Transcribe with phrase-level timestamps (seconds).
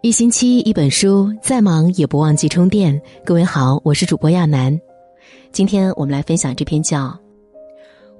[0.00, 3.02] 一星期一本书，再忙也不忘记充电。
[3.24, 4.80] 各位好，我是主播亚楠，
[5.50, 7.06] 今天我们来分享这篇叫《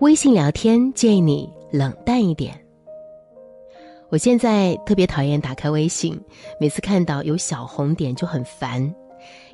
[0.00, 2.52] 微信聊天建议你冷淡一点》。
[4.08, 6.20] 我现在特别讨厌打开微信，
[6.58, 8.92] 每次看到有小红点就很烦，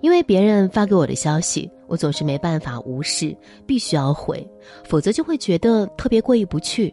[0.01, 3.37] 因为别人发给我的消息，我总是没办法无视，
[3.67, 4.49] 必须要回，
[4.85, 6.93] 否则就会觉得特别过意不去。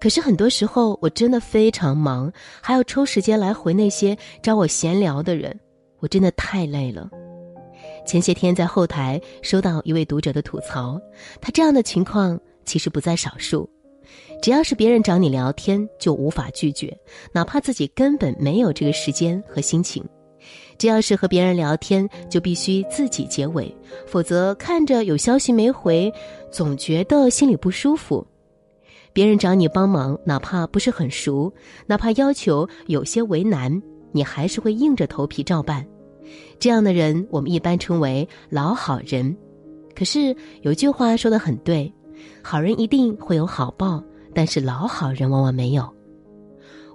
[0.00, 5.58] 可是很多时候我真的非常忙，还要抽时间来回那些找我闲聊的人，
[6.00, 7.08] 我真的太累了。
[8.06, 11.00] 前些天在后台收到一位读者的吐槽，
[11.40, 13.68] 他这样的情况其实不在少数。
[14.40, 16.96] 只要是别人找你聊天，就无法拒绝，
[17.32, 20.04] 哪怕自己根本没有这个时间和心情；
[20.78, 23.74] 只要是和别人聊天，就必须自己结尾，
[24.06, 26.12] 否则看着有消息没回，
[26.52, 28.24] 总觉得心里不舒服。
[29.16, 31.50] 别人找你帮忙，哪怕不是很熟，
[31.86, 35.86] 哪怕要求有些为难，你还是会硬着头皮照办。
[36.58, 39.34] 这样的人，我们一般称为老好人。
[39.94, 41.90] 可是有句话说的很对，
[42.42, 45.90] 好人一定会有好报，但是老好人往往没有。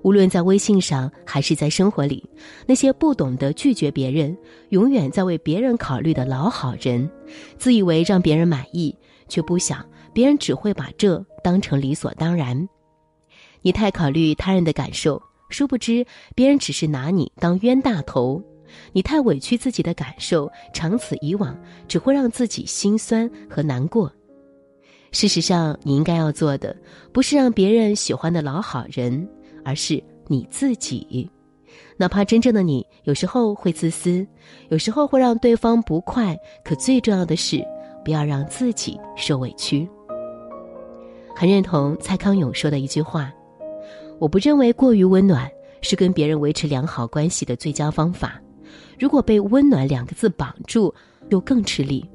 [0.04, 2.24] 无论在微信上还是在生活里，
[2.68, 4.38] 那些不懂得拒绝别人，
[4.70, 7.10] 永远在为别人考虑的老好人，
[7.58, 8.96] 自以为让别人满意，
[9.28, 9.84] 却不想。
[10.14, 12.68] 别人只会把这当成理所当然，
[13.62, 18.42] 你太考虑他人的感受，殊不知别人只是拿你当冤大头。
[18.94, 21.58] 你太委屈自己的感受，长此以往
[21.90, 24.12] 只会让自己心酸和难过。
[25.12, 26.74] 事实上，你应该要做的
[27.12, 29.28] 不是让别人喜欢的老好人，
[29.66, 31.30] 而是你自己。
[31.98, 34.26] 哪怕真正的你有时候会自私，
[34.70, 37.62] 有时候会让对方不快，可最重要的是
[38.06, 39.86] 不要让自己受委屈。
[41.42, 43.34] 很认同蔡康永说的一句话
[44.22, 45.50] ：“我不认为过于温暖
[45.82, 48.40] 是跟别人维持良好关系的最佳方法。
[49.00, 50.94] 如果被‘温暖’两个字绑住，
[51.32, 52.08] 就更吃力。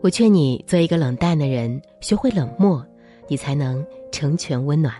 [0.00, 2.82] 我劝你做一个冷淡的人，学会冷漠，
[3.28, 4.94] 你才能成全温暖。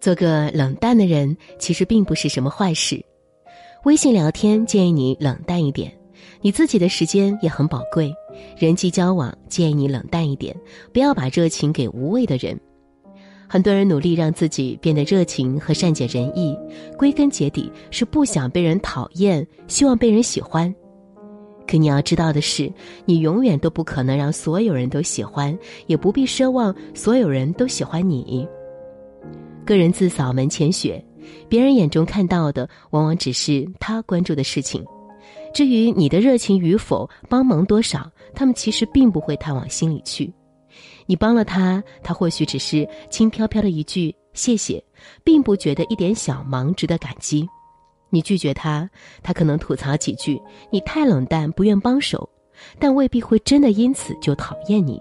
[0.00, 3.04] 做个冷淡的人，其实并不是什么坏事。
[3.86, 5.92] 微信聊天建议你冷淡一点。”
[6.46, 8.14] 你自己的时间也很宝贵，
[8.56, 10.56] 人际交往建议你冷淡一点，
[10.92, 12.56] 不要把热情给无谓的人。
[13.48, 16.56] 很多人努力让自己变得热情和善解人意，
[16.96, 20.72] 归根结底是不想被人讨厌，希望被人喜欢。
[21.66, 22.72] 可你要知道的是，
[23.06, 25.58] 你永远都不可能让所有人都喜欢，
[25.88, 28.46] 也不必奢望所有人都喜欢你。
[29.64, 31.04] 个人自扫门前雪，
[31.48, 34.86] 别人眼中看到的往往只是他关注的事情。
[35.56, 40.30] 至于你的热情与否，帮忙多少，他们其实并不会太往心里去。
[41.06, 44.84] 你帮了他，他或许只是轻飘飘的一句谢谢，
[45.24, 47.48] 并不觉得一点小忙值得感激。
[48.10, 48.86] 你拒绝他，
[49.22, 50.38] 他可能吐槽几句
[50.70, 52.28] 你太冷淡，不愿帮手，
[52.78, 55.00] 但未必会真的因此就讨厌你。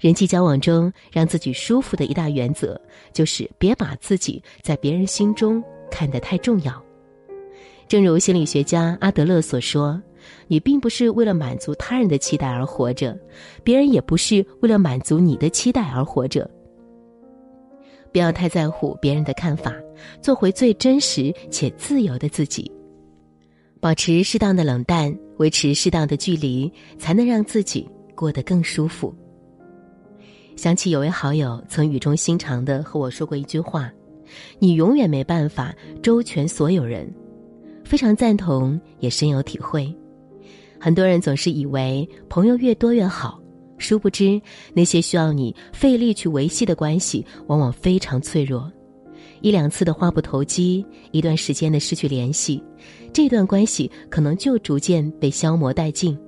[0.00, 2.80] 人际交往中，让自己舒服的一大原则，
[3.12, 6.83] 就是别把自己在别人心中看得太重要。
[7.86, 10.00] 正如心理学家阿德勒所说
[10.48, 13.16] ：“你并不是为了满足他人的期待而活着，
[13.62, 16.48] 别人也不是为了满足你的期待而活着。
[18.10, 19.74] 不要太在乎别人的看法，
[20.22, 22.70] 做回最真实且自由的自己，
[23.80, 29.14] 保持适当的冷淡，维持适当的距离，才能让自己过得更舒服。”
[30.56, 33.92] 想起有位好友曾语重心长的和我说过一句话
[34.58, 37.12] ：“你永远没办法周全所有人。”
[37.84, 39.94] 非常赞同，也深有体会。
[40.80, 43.40] 很多人总是以为朋友越多越好，
[43.78, 44.40] 殊不知
[44.72, 48.70] 那些需要你费力去维系的关系，往往非常脆弱。
[49.40, 52.62] 一两次的话不投机，一段时间的失去联系，
[53.12, 56.18] 这段关系可能就逐渐被消磨殆尽。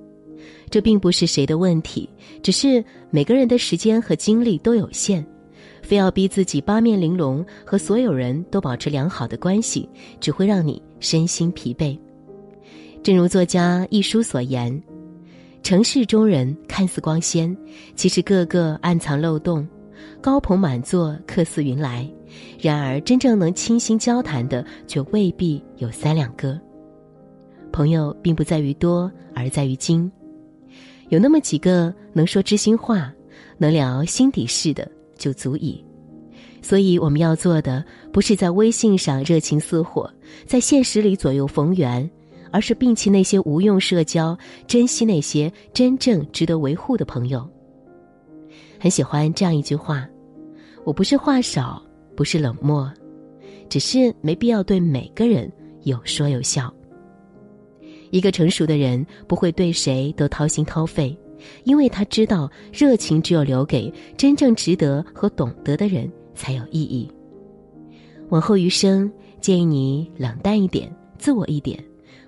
[0.69, 2.09] 这并不是谁的问题，
[2.43, 5.25] 只是每个人的时间和精力都有限。
[5.87, 9.87] 非要逼自己八面玲珑，和所有人都保持良好的关系，
[10.19, 11.97] 只会让你身心疲惫。
[13.01, 14.83] 正如作家一书所言
[15.63, 17.55] ：“城市中人看似光鲜，
[17.95, 19.65] 其实个个暗藏漏洞；
[20.19, 22.05] 高朋满座，客似云来，
[22.59, 26.59] 然而真正能倾心交谈的，却未必有三两个。
[27.71, 30.11] 朋友并不在于多，而在于精。
[31.07, 33.09] 有那么几个能说知心话，
[33.57, 34.85] 能聊心底事的。”
[35.17, 35.83] 就足以，
[36.61, 40.09] 所以我们要做的不是在微信上热情似火，
[40.45, 42.09] 在现实里左右逢源，
[42.51, 44.37] 而是摒弃那些无用社交，
[44.67, 47.47] 珍惜那些真正值得维护的朋友。
[48.79, 50.07] 很喜欢这样一句话
[50.85, 51.81] ：“我不是话少，
[52.15, 52.91] 不是冷漠，
[53.67, 55.51] 只是没必要对每个人
[55.83, 56.73] 有说有笑。
[58.11, 61.17] 一个成熟的人不会对谁都掏心掏肺，
[61.63, 67.09] 因为他知道热情只有留给真正值得和懂得的人才有意义。
[68.29, 71.81] 往后余生，建议你冷淡一点，自我一点，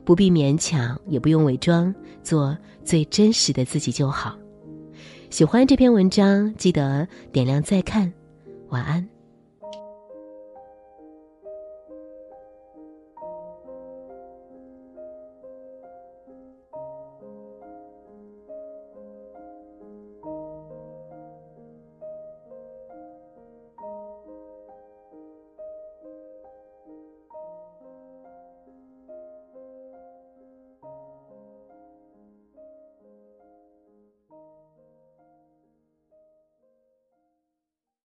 [0.06, 4.38] 不必勉强，也不用伪装，做最真实的自己就好。
[5.30, 8.12] 喜欢这篇文章，记得点亮再看。
[8.70, 9.08] 晚安。